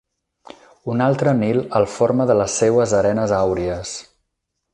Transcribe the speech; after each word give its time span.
Un 0.93 1.03
altre 1.07 1.33
Nil 1.41 1.59
el 1.81 1.85
forma 1.97 2.27
de 2.31 2.37
les 2.41 2.57
seues 2.63 2.97
arenes 3.03 3.35
àuries. 3.43 3.95